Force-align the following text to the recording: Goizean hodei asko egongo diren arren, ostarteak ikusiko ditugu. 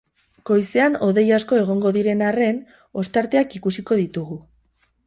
Goizean 0.49 0.95
hodei 1.07 1.25
asko 1.37 1.59
egongo 1.65 1.91
diren 1.99 2.27
arren, 2.31 2.59
ostarteak 3.05 3.59
ikusiko 3.61 4.01
ditugu. 4.05 4.43